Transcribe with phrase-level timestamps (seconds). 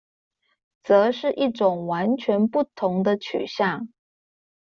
[0.83, 3.87] 則是一種完全不同的取向